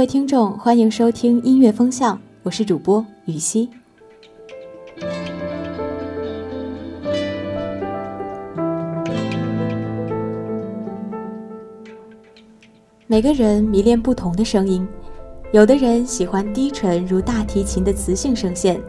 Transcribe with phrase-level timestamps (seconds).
[0.00, 3.68] 各位听众，欢迎收听音乐风向，我是主播雨熙。
[13.06, 14.88] 每个人迷恋不同的声音，
[15.52, 18.80] 有的人喜欢低沉如大提琴的磁性声线，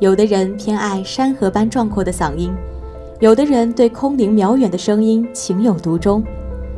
[0.00, 2.50] 有的人偏爱山河般壮阔的嗓音，
[3.20, 6.24] 有的人对空灵渺远的声音情有独钟。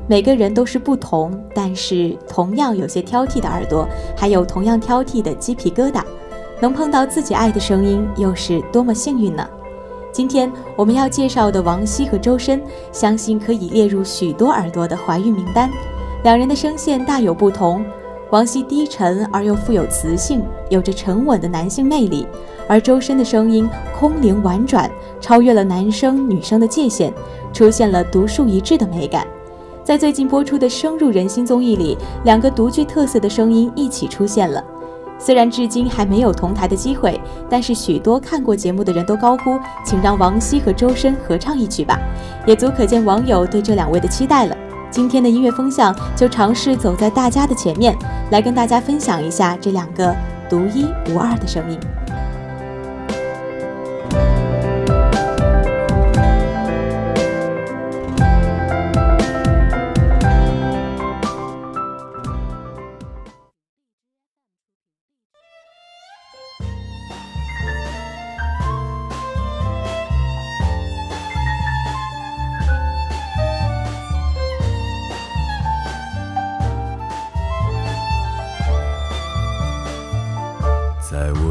[0.09, 6.01] 每个人都是不同，但是同样有些挑剔的耳朵，还有同样挑剔的鸡皮疙瘩。
[6.61, 9.47] 能碰到自己爱的声音，又是多么幸运呢？
[10.13, 15.69] 今天我们要介绍的王晰和周深，相信可以列入许多耳朵的怀孕名单。
[16.23, 17.85] 两人的声线大有不同，
[18.31, 22.25] 王晰低沉而又富有磁性，有着沉稳的男性魅力；
[22.67, 27.13] 而周深的声音空灵婉转，超越了男生女生的界限，
[27.53, 29.27] 出现了独树一帜的美感。
[29.87, 34.61] 在最近播出的深入人心综艺里，两个独具特色的声音一起出现了。
[35.17, 39.57] 虽然至今还没有同台的机会，但是许多看过节目的人都高呼
[39.87, 42.01] ：“请让王晰和周深合唱一曲吧！”
[42.49, 44.57] 也足可见网友对这两位的期待了。
[44.91, 47.97] 今天的音乐风向就尝试走在大家的前面，
[48.33, 50.13] 来跟大家分享一下这两个
[50.51, 51.79] 独一无二的声音。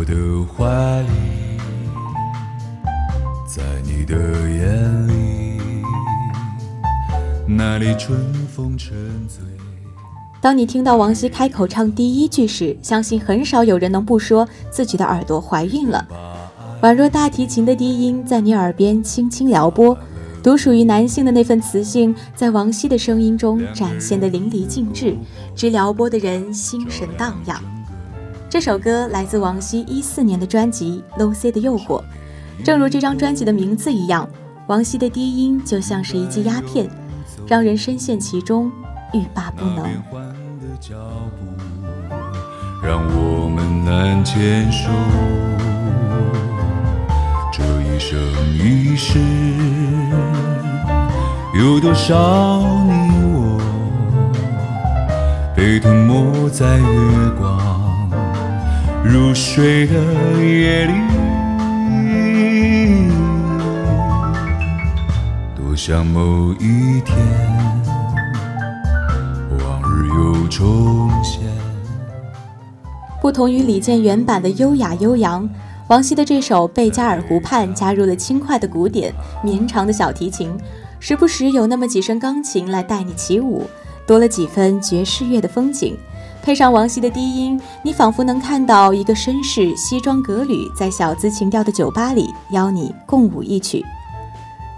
[0.05, 0.13] 的
[0.45, 1.07] 怀里，
[3.47, 5.59] 在你的眼里，
[7.47, 8.95] 那里春风沉
[9.27, 9.43] 醉。
[10.39, 16.07] 当你听到王晰开口唱第一句时，相信很少有人能不说自己的耳朵怀孕了。
[16.83, 19.97] 宛若大提琴的低音在你耳边轻轻撩拨，
[20.43, 25.17] 独属于男性的那份磁性，在王晰的声音中展现得淋漓尽致，
[25.55, 27.74] 直撩拨的人心神荡漾。
[28.55, 32.01] 这首歌来自王晰一四年的专辑《Low C 的诱惑》，
[32.63, 34.29] 正如这张专辑的名字一样，
[34.67, 36.89] 王晰的低音就像是一剂鸦片，
[37.45, 38.71] 让人深陷其中，
[39.11, 39.85] 欲罢不能。
[42.81, 44.89] 让我们难牵手，
[47.51, 48.17] 这一生
[48.53, 49.19] 一世，
[51.59, 52.93] 有多少你
[53.33, 53.59] 我
[55.53, 57.54] 被吞没在月光。
[59.07, 59.93] 入睡的
[60.43, 60.93] 夜里，
[65.55, 67.15] 多想某一天，
[69.59, 71.43] 往日又重现。
[73.21, 75.47] 不同于李健原版的优雅悠扬，
[75.87, 79.13] 王晰的这首《贝加尔湖畔》加入了轻快的鼓点、
[79.43, 80.51] 绵长的小提琴，
[80.99, 83.69] 时不时有那么几声钢琴来带你起舞，
[84.07, 85.95] 多了几分爵士乐的风景。
[86.45, 93.83] 配上王晰的低音，你仿佛能看到一个绅士西装革履，在小资情调的酒吧里邀你共舞一曲。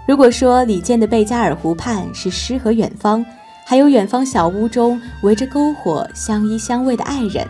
[0.06, 3.22] 如果说李健的《贝加尔湖畔》是诗和远方，
[3.66, 7.46] 还有远方小屋中围着篝火相依相偎的爱人，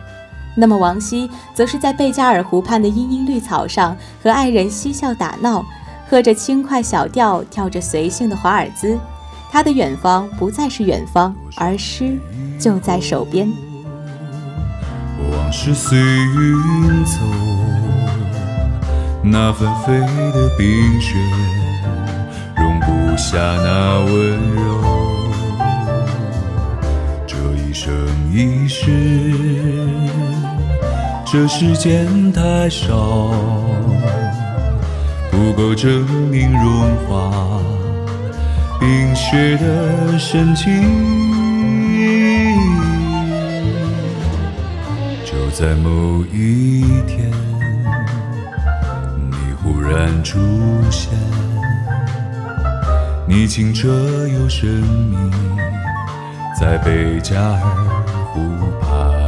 [0.56, 5.64] 那么王晰则是在贝加尔湖畔的茵茵绿草上和爱人嬉笑打闹，
[6.10, 8.98] 喝着轻快小调，跳着随性的华尔兹。
[9.48, 12.18] 他的远方不再是远方，而诗
[12.58, 13.48] 就在手边。
[15.30, 17.18] 往事随云走，
[19.22, 19.98] 那纷飞
[20.32, 21.16] 的冰雪
[22.56, 24.66] 容不下那温柔。
[27.26, 27.92] 这一生
[28.32, 28.86] 一世，
[31.26, 33.32] 这时间太少，
[35.30, 37.30] 不够证明融化
[38.78, 41.47] 冰雪的深情。
[45.48, 47.30] 就在某一天，
[49.30, 50.38] 你忽然出
[50.90, 51.10] 现，
[53.26, 53.88] 你清澈
[54.28, 55.16] 又神秘，
[56.60, 57.60] 在贝加尔
[58.30, 58.42] 湖
[58.78, 59.27] 畔。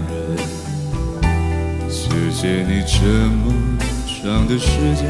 [2.11, 3.53] 谢谢你这么
[4.05, 5.05] 长的时间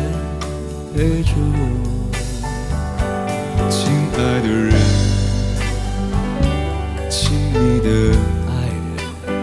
[0.93, 2.11] 陪着我，
[3.71, 4.71] 亲爱的人，
[7.09, 7.89] 亲密的
[8.47, 9.33] 爱人，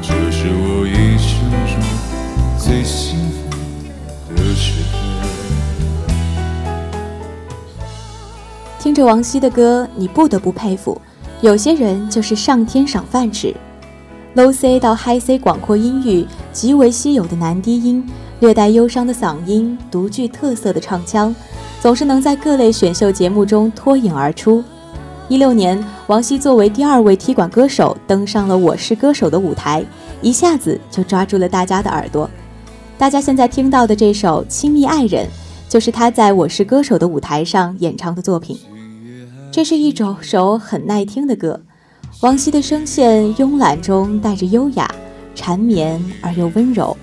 [0.00, 0.88] 这是我一
[1.18, 1.28] 生
[1.66, 1.72] 中
[2.58, 3.36] 最幸福
[4.34, 4.96] 的时刻。
[8.78, 10.98] 听着王晰的歌，你不得不佩服。
[11.42, 13.54] 有些人就是上天赏饭吃
[14.34, 18.04] ，Low C 到 High C 广阔音域，极为稀有的男低音，
[18.40, 21.34] 略带忧伤的嗓音，独具特色的唱腔，
[21.80, 24.62] 总是能在各类选秀节目中脱颖而出。
[25.28, 29.84] 一六年，王晰作为第二位踢馆歌手登上了《我是歌手》的舞台，
[30.20, 32.28] 一下子就抓住了大家的耳朵。
[32.98, 35.24] 大家现在听到的这首《亲密爱人》，
[35.68, 38.58] 就是他在《我是歌手》的舞台上演唱的作品。
[39.52, 41.60] 这是一首首很耐听的歌，
[42.20, 44.86] 王晰的声线慵懒中带着优雅，
[45.34, 46.94] 缠绵而又温柔。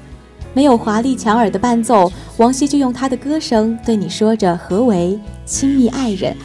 [0.53, 6.37] 没有华丽强耳的伴奏，王晰就用他的歌声对你说着何为亲密爱人。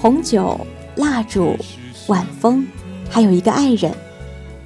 [0.00, 0.60] 红酒、
[0.96, 1.56] 蜡烛、
[2.08, 2.66] 晚风，
[3.08, 3.92] 还有一个爱人，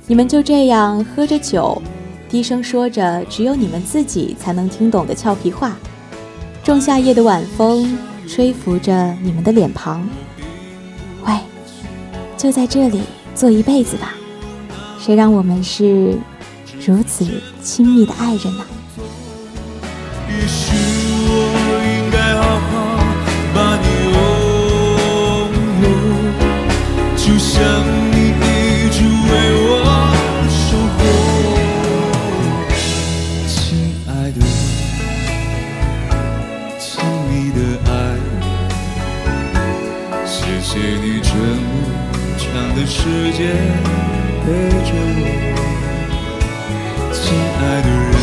[0.07, 1.83] 你们就这样喝着酒，
[2.31, 5.77] 低声说着只有你们自己才能听懂的俏皮话。
[6.65, 7.99] 仲夏夜的晚风。
[8.27, 10.07] 吹拂着你们的脸庞，
[12.39, 13.03] 就在这里
[13.35, 14.15] 做一辈子吧。
[14.99, 16.17] 谁让我们是
[16.87, 17.27] 如此
[17.63, 18.65] 亲密的爱人呢？
[27.17, 27.98] 就像。
[42.89, 43.53] 时间
[44.43, 45.23] 陪着我，
[47.13, 47.23] 亲
[47.61, 48.17] 爱的人，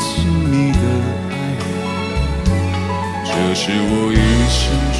[0.00, 0.04] 亲
[0.48, 0.78] 密的
[1.30, 1.66] 爱人，
[3.24, 4.14] 这是我一
[4.48, 4.62] 生
[4.94, 4.98] 中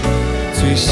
[0.52, 0.90] 最兴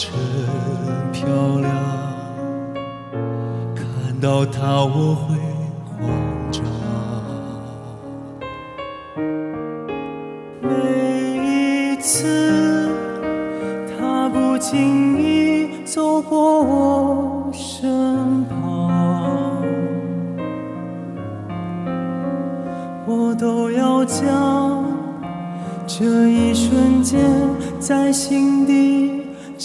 [0.00, 0.10] 真
[1.12, 1.28] 漂
[1.60, 1.70] 亮，
[3.74, 5.36] 看到她我会
[5.98, 6.08] 慌
[6.50, 6.64] 张。
[10.62, 10.70] 每
[11.44, 12.88] 一次
[13.98, 19.62] 她不经意走过我身旁，
[23.06, 24.82] 我都要将
[25.86, 27.20] 这一瞬间
[27.78, 29.09] 在心底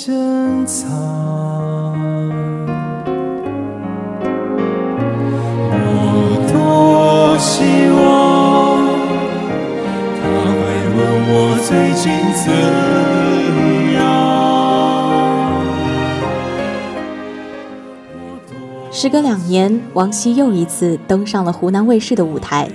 [0.05, 0.13] 珍
[0.67, 0.85] 藏。
[5.73, 5.89] 我
[6.53, 8.05] 多希望
[10.21, 10.53] 他会
[10.93, 11.33] 问我
[11.65, 12.45] 最近怎
[13.95, 13.97] 样。
[18.91, 22.69] 时隔两年，王希又一次登上了湖南卫视的舞台。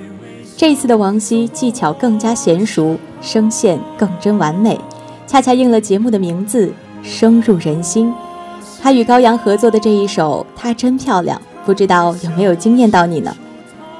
[0.56, 4.80] 这次的王希技巧更加娴熟，声线更臻完美，
[5.28, 6.72] 恰恰应了节目的名字
[7.02, 8.12] “声入人心”。
[8.82, 13.36] 他与高阳合作的这一首《她真漂亮》，不知道有没有惊艳到你呢？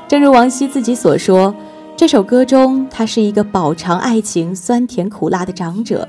[0.09, 1.55] 正如王希自己所说，
[1.97, 6.09] 这首歌中他是一个饱尝爱情酸甜苦辣的长者，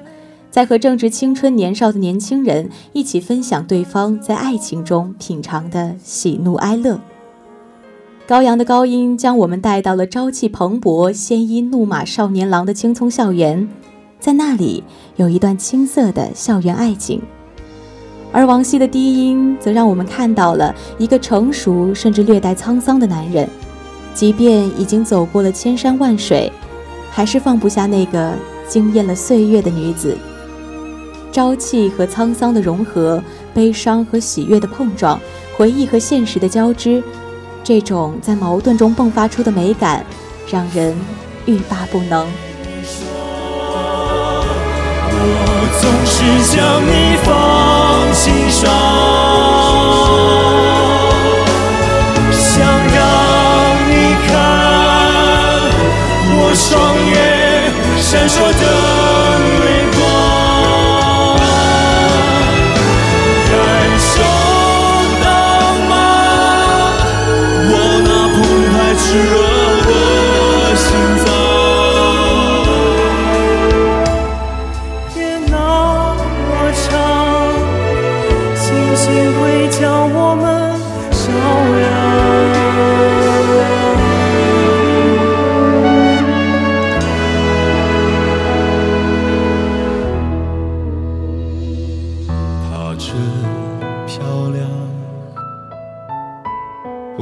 [0.50, 7.00] 在和正值青春年少的年轻人一起分享对方在爱情中品尝的喜怒哀乐。
[8.25, 13.67] 高阳的高音将我们带到了朝气蓬勃、鲜衣怒马少年郎的青葱校园，
[14.21, 14.83] 在那里
[15.15, 17.21] 有一段青涩的校园爱情。
[18.31, 23.49] 而王希的低音则让我们看到了一个成熟甚至略带沧桑的男人，
[24.13, 26.49] 即便已经走过了千山万水，
[27.09, 28.31] 还是放不下那个
[28.69, 30.15] 惊艳了岁月的女子。
[31.31, 33.21] 朝气和沧桑的融合，
[33.53, 35.19] 悲伤和喜悦的碰撞，
[35.57, 37.03] 回忆和现实的交织。
[37.63, 40.05] 这种在矛盾中迸发出的美感，
[40.49, 40.95] 让人
[41.45, 42.27] 欲罢不能。
[45.23, 45.27] 我
[45.79, 46.15] 总是
[46.55, 46.91] 将你
[47.23, 47.29] 放
[48.13, 48.61] 心上，
[52.31, 52.51] 想
[52.95, 52.99] 让
[53.87, 53.91] 你
[54.27, 54.29] 看
[56.37, 56.69] 我双
[57.11, 57.13] 眼
[57.99, 58.63] 闪烁的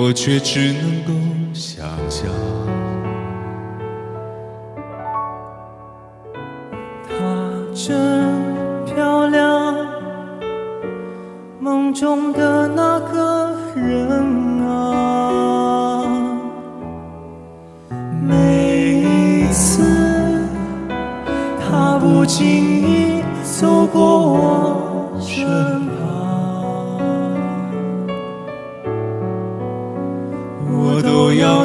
[0.02, 1.12] 我却只能够
[1.54, 2.32] 想象。
[7.04, 7.12] 她
[7.76, 8.00] 真
[8.86, 9.76] 漂亮，
[11.60, 14.24] 梦中的那个人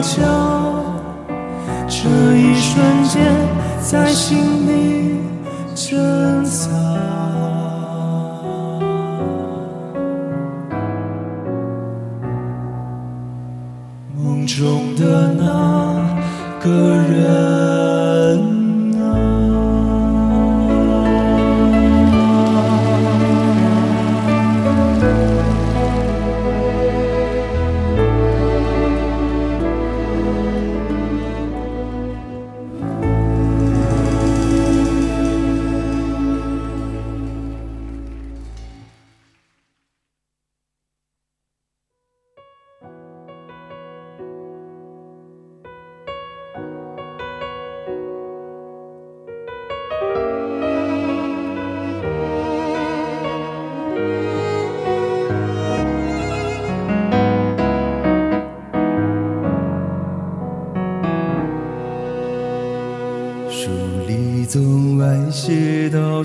[0.04, 0.20] 就
[1.88, 3.24] 这一瞬间
[3.80, 4.63] 在心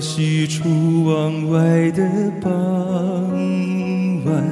[0.00, 2.02] 到西出望外的
[2.40, 2.50] 傍
[4.24, 4.42] 晚，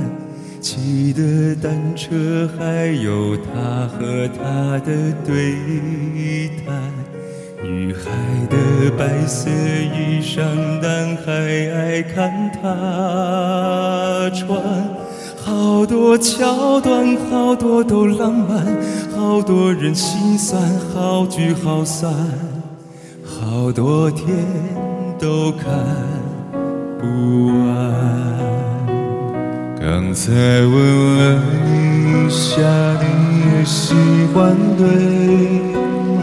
[0.61, 4.93] 骑的单车，还有他和她的
[5.27, 6.93] 对谈。
[7.63, 8.11] 女孩
[8.51, 8.57] 的
[8.97, 10.43] 白色衣裳，
[10.83, 14.61] 男孩爱看她穿。
[15.43, 18.67] 好多桥段，好多都浪漫，
[19.17, 20.61] 好多人心酸，
[20.93, 22.13] 好聚好散，
[23.25, 24.27] 好多天
[25.19, 25.69] 都看
[26.99, 27.59] 不完。
[29.81, 30.73] 刚才问
[31.17, 32.63] 了你一下，
[33.01, 33.05] 你
[33.59, 33.95] 也喜
[34.33, 34.87] 欢对
[36.15, 36.23] 吗？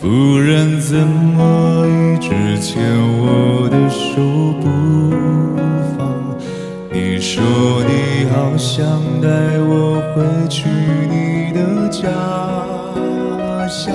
[0.00, 2.28] 不然怎么一直
[2.60, 2.82] 牵
[3.18, 4.22] 我的手
[4.60, 4.64] 不
[5.96, 6.00] 放？
[6.90, 7.42] 你说
[7.84, 7.92] 你
[8.30, 8.80] 好想
[9.20, 10.68] 带我回去
[11.08, 12.08] 你的家
[13.68, 13.94] 乡，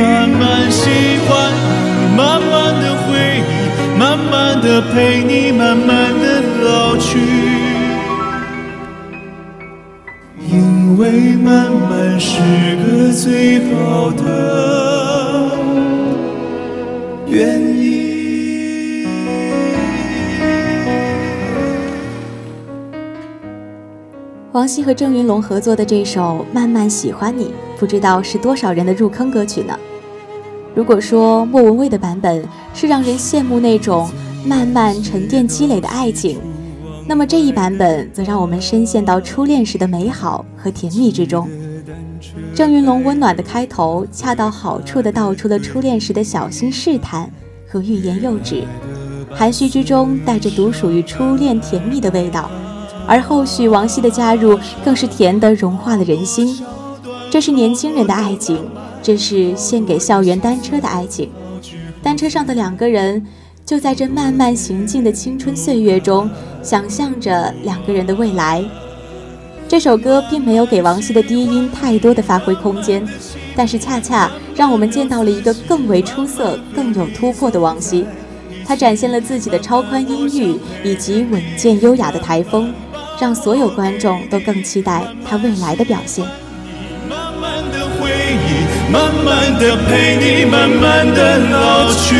[0.00, 0.88] 慢慢喜
[1.26, 7.18] 欢你，慢慢的回忆，慢慢的陪你，慢慢的老去。
[10.50, 12.40] 因为慢慢是
[12.76, 15.56] 个最好的
[17.26, 17.72] 原因。
[24.52, 27.46] 王晰和郑云龙合作的这首《慢慢喜欢你》，
[27.82, 29.76] 不知道是多少人的入坑歌曲呢？
[30.72, 34.08] 如果说莫文蔚的版本是让人羡慕那种
[34.46, 36.38] 慢慢沉淀积累的爱情。
[37.08, 41.48] 那么这一版本则让我们深陷到初恋时的美好和甜蜜之中。
[42.54, 47.28] 郑云龙温暖的开头，恰到好处地道出了初恋时的小心试探
[47.66, 48.62] 和欲言又止，
[49.28, 52.48] 含蓄之中带着独属于初恋甜蜜的味道。
[53.08, 56.64] 而后续王晰的加入，更是甜得融化了人心。
[57.32, 58.62] 这是年轻人的爱情，
[59.02, 61.30] 这是献给校园单车的爱情。
[62.02, 63.26] 单车上的两个人。
[63.64, 66.28] 就在这慢慢行进的青春岁月中，
[66.62, 68.62] 想象着两个人的未来。
[69.68, 73.06] 这首歌并没有给王晰的低音太多的发挥空间，
[73.54, 78.04] 但是恰恰让我们见到了一个更为出色、更有突破的王晰。
[78.66, 82.74] 他展现了自己的超宽音域以及稳健优雅的台风，
[83.18, 86.26] 让所有观众都更期待他未来的表现。
[88.92, 92.14] 慢慢的，陪你，慢慢的老去。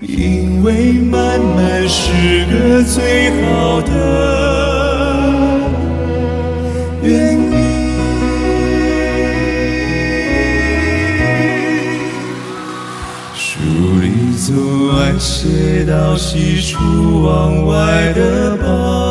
[0.00, 3.90] 因为慢慢是个最好的
[7.02, 7.52] 原因。
[13.32, 13.60] 书
[14.00, 14.50] 里总
[14.96, 19.01] 爱写到喜出望外的傍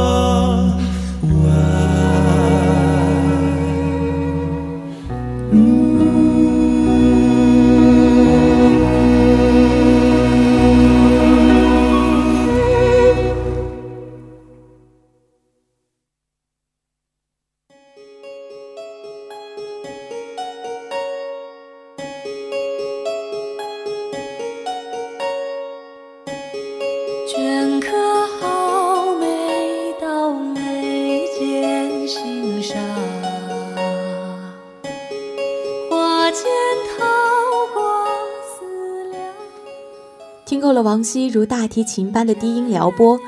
[41.02, 43.20] 王晰如大提琴般的低音撩拨，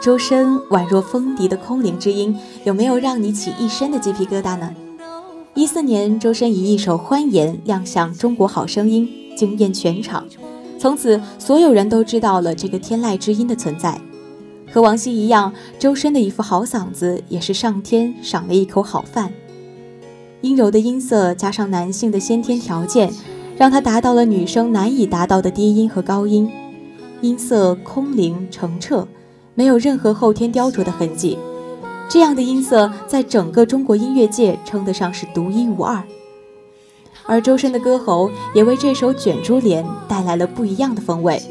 [0.00, 4.72] 周深宛若风笛的空灵之音，有没有让你起一身的鸡皮疙瘩呢？
[5.52, 10.24] 一四年，周深以一首《欢颜》亮相《中国好声音》，惊艳全场。
[10.78, 14.00] 从此，所有人都知道了这个天籁之音的存在。
[14.72, 19.32] 和王晰一样，周深的一副好嗓子也是上天赏了一口好饭。
[20.42, 23.12] 阴柔的音色加上男性的先天条件，
[23.58, 26.48] 让他达到了女生难以达到的低音和高音。
[27.22, 29.06] 音色空灵澄澈，
[29.54, 31.38] 没有任何后天雕琢的痕迹。
[32.08, 36.02] 这样的音色，在整个中国音乐界称得上是独一无二。
[37.24, 41.42] 而周深的歌喉也为这首《卷珠帘》带来了不一样的风味。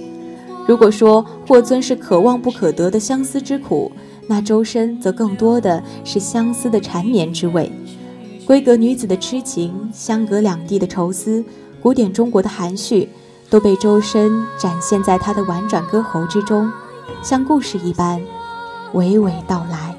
[0.68, 3.92] 如果说霍尊是可望不可得的相思之苦，
[4.28, 7.72] 那周深则更多的是相思的缠绵之味。
[8.48, 11.44] 闺阁女子的痴情，相隔两地的愁思，
[11.82, 13.10] 古典中国的含蓄。
[13.50, 16.72] 都被周深展现在他的婉转歌喉之中，
[17.22, 18.22] 像故事一般，
[18.94, 19.96] 娓娓道来。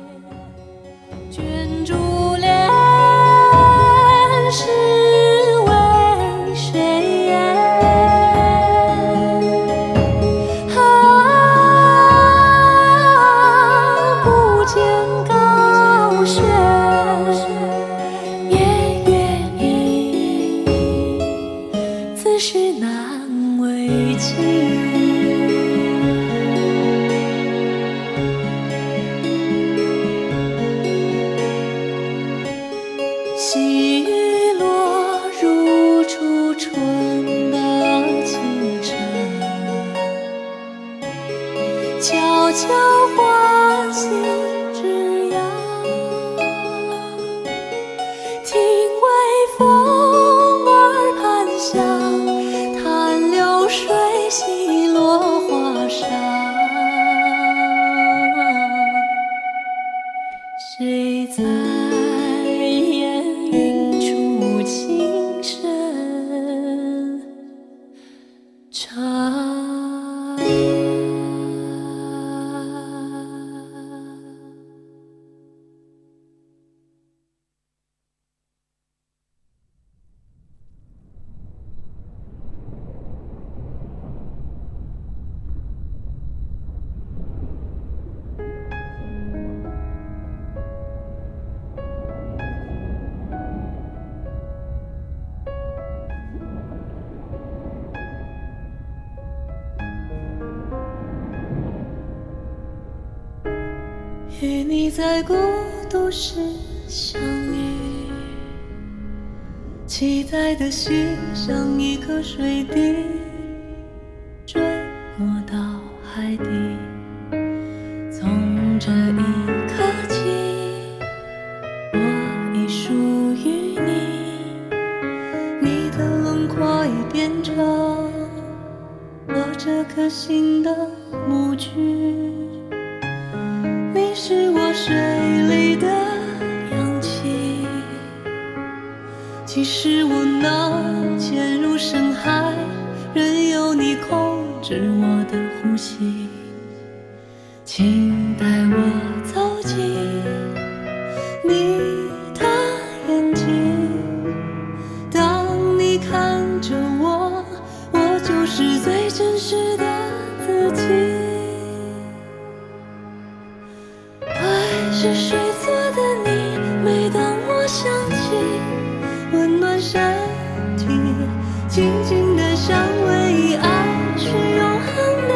[171.76, 172.74] 静静的香
[173.06, 173.68] 味，爱
[174.16, 174.96] 是永恒
[175.28, 175.32] 的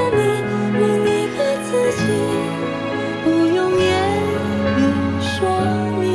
[0.72, 2.00] 你，另一个自己，
[3.22, 3.84] 不用言
[4.78, 4.80] 语
[5.20, 5.36] 说
[6.00, 6.08] 明，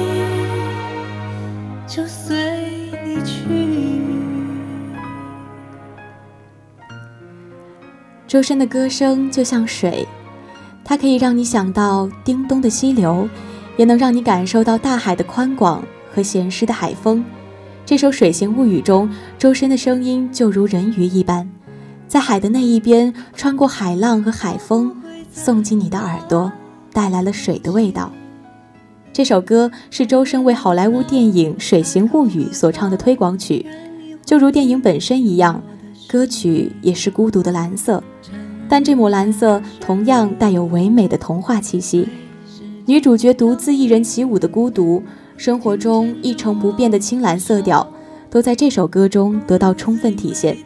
[1.86, 3.46] 就随你去。
[8.28, 10.08] 周深的歌声就像水。
[10.84, 13.30] 它可以让你想到叮咚的溪流，
[13.78, 17.24] 也能让你感受到大海的宽广和咸湿的海风。
[17.86, 21.48] 这首《水形物语》中，周深的声音就如人鱼一般，
[22.08, 24.91] 在海的那一边，穿过海浪和海风，
[25.32, 26.52] 送进你的耳朵，
[26.91, 28.12] 带来了水的味道。
[29.13, 33.63] 这首歌是周深为好莱坞电影《水形物语》所唱的推广曲，
[34.26, 35.62] 就如电影本身一样，
[36.08, 38.04] 歌曲也是孤独的蓝色。
[38.67, 42.10] 但这抹蓝色同样带有唯美的童话气息，
[42.88, 45.04] 女主角独自一人起舞的孤独，
[45.38, 47.88] 生活中一成不变的青蓝色调，
[48.30, 50.58] 都在这首歌中得到充分体现。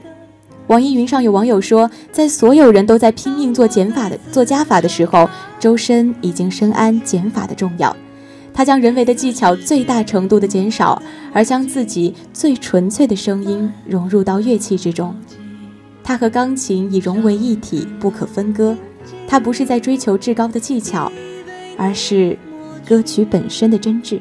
[0.68, 5.28] 网易云上有网友说，在所有人都在拼命做减法的做加法的时候，
[5.60, 7.96] 周深已经深谙减法的重要。
[8.54, 11.02] 他将人为的技巧最大程度的减少，
[11.34, 15.16] 而将自己最纯粹的声音融入到乐器之中。
[16.04, 18.78] 他和钢琴已融为一体，不可分割。
[19.28, 21.12] 他不是在追求至高的技巧，
[21.78, 22.38] 而是
[22.88, 24.20] 歌曲本身的真挚。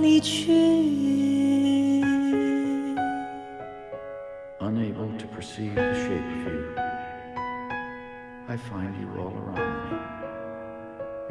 [0.00, 0.52] 离去。
[4.60, 6.74] Unable to perceive the shape of you,
[8.48, 9.98] I find you all around me.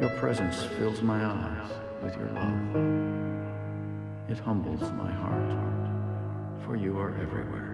[0.00, 1.70] Your presence fills my eyes
[2.02, 2.76] with your love.
[4.28, 5.52] It humbles my heart,
[6.64, 7.65] for you are everywhere.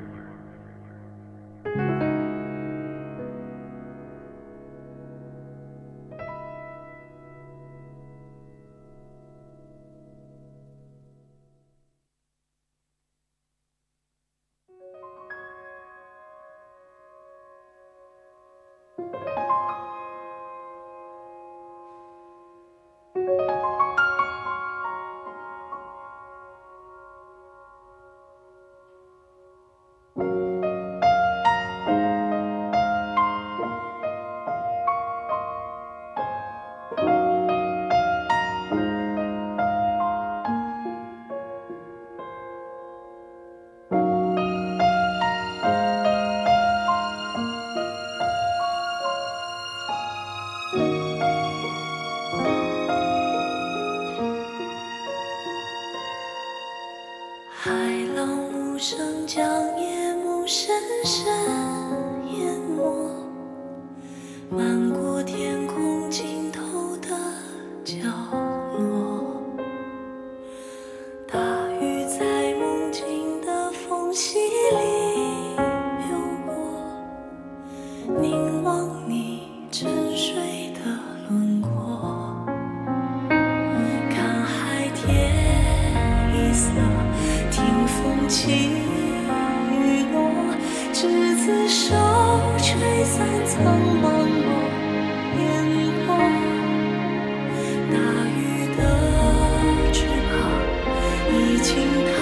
[101.73, 102.13] 心太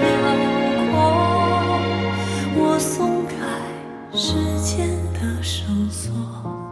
[0.00, 0.06] 辽
[0.92, 0.94] 阔
[2.54, 3.34] 我松开
[4.16, 6.69] 时间的绳索。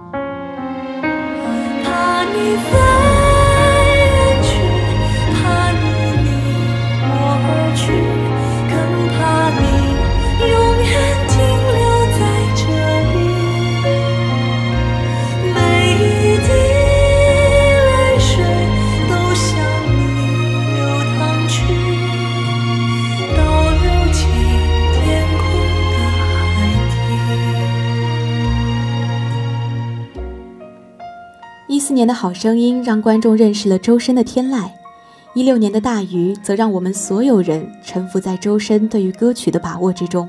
[32.19, 34.69] 好声音让观众认识了周深的天籁，
[35.35, 40.29] 一六年的大鱼则让我们所有人臣服在周深对于歌曲的把握之中。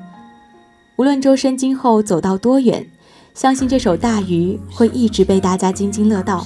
[0.97, 2.85] 无论周深今后走到多远，
[3.33, 6.45] 相信这首大鱼会一直被大家津津乐道。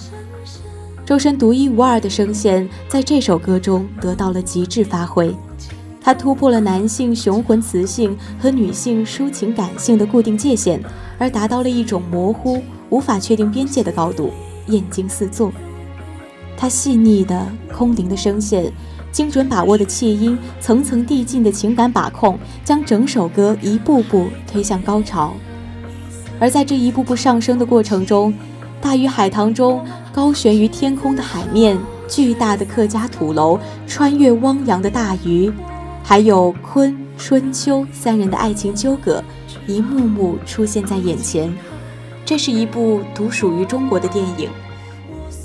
[1.05, 5.35] 周深独一无二的声线在这首歌中得到了极致发挥，
[5.99, 10.81] 他突破了男性雄浑磁性和女性抒情感性的固定界限，
[11.17, 14.29] 而达到了一种模糊、无法确定边界的高度。
[14.67, 15.51] 眼睛四座，
[16.55, 18.71] 他细腻的空灵的声线，
[19.11, 25.33] 精准把握的气音，层层递进的情感把控，将整首歌一步步推向高潮。
[26.39, 28.33] 而在这一步步上升的过程中，
[28.81, 35.51] 大鱼海棠中高悬于天空的海面，巨大的客家土楼，穿越汪洋的大鱼，
[36.03, 39.23] 还有坤春秋三人的爱情纠葛，
[39.67, 41.53] 一幕幕出现在眼前。
[42.25, 44.49] 这是一部独属于中国的电影，《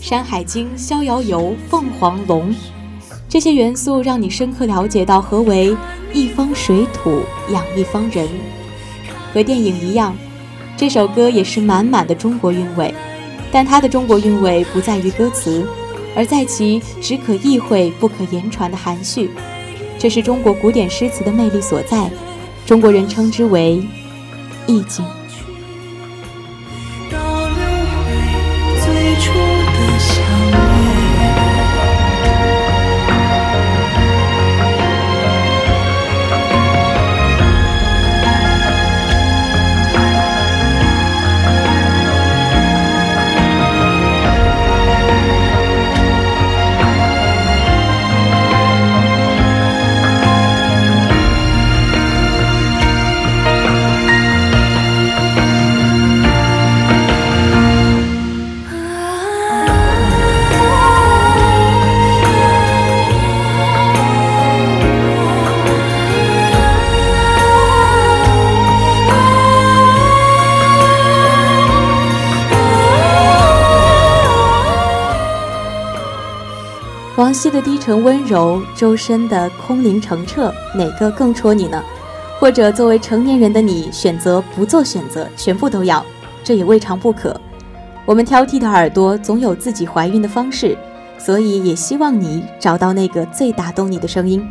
[0.00, 2.50] 山海经》《逍遥游》《凤凰龙》，
[3.28, 5.76] 这些元素让你深刻了解到何为
[6.12, 8.28] 一方水土养一方人。
[9.34, 10.16] 和电影一样，
[10.76, 12.94] 这首歌也是满满的中国韵味，
[13.50, 15.66] 但它的中国韵味不在于歌词，
[16.14, 19.30] 而在其只可意会不可言传的含蓄。
[19.98, 22.08] 这是中国古典诗词的魅力所在，
[22.64, 23.82] 中国人称之为
[24.68, 25.04] 意境。
[77.38, 81.80] 王晰的低沉温柔，周深的空灵澄澈，哪个更戳你呢？
[82.40, 86.04] 或者作为成年人的你，选择不做选择，全部都要，
[86.42, 87.40] 这也未尝不可。
[88.04, 90.76] 我们挑剔的耳朵总有自己怀孕的方式，
[91.16, 94.44] 所以也希望你找到那个最打动你的声音。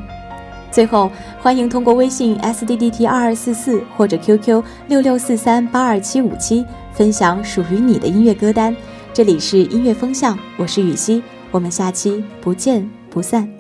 [0.72, 8.74] 最后，欢迎通过微信 s d d t 二二四四或者 QQ 六六四三八二七五七分享属于你的音乐歌单。
[9.14, 11.22] 这里是音乐风向，我是雨熙。
[11.52, 13.57] 我们下期不见不散。